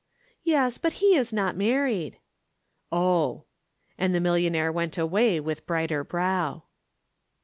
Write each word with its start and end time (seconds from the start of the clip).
"Yes, 0.43 0.79
but 0.79 0.93
he 0.93 1.15
is 1.15 1.31
not 1.31 1.55
married." 1.55 2.17
"Oh!" 2.91 3.43
and 3.99 4.15
the 4.15 4.19
millionaire 4.19 4.71
went 4.71 4.97
away 4.97 5.39
with 5.39 5.67
brighter 5.67 6.03
brow. 6.03 6.63